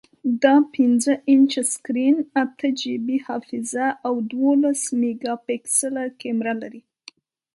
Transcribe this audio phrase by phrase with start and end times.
[0.43, 6.81] دا پنځه انچه سکرین، اته جی بی حافظه، او دولس میګاپکسله کیمره لري.